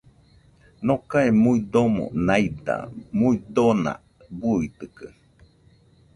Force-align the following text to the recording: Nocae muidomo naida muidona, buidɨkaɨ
Nocae 0.85 1.29
muidomo 1.41 2.05
naida 2.27 2.75
muidona, 3.19 3.91
buidɨkaɨ 4.39 5.09